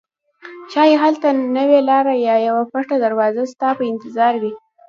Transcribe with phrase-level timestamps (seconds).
[0.71, 1.27] ښایي هلته
[1.57, 4.53] نوې لاره یا یوه پټه دروازه ستا په انتظار وي.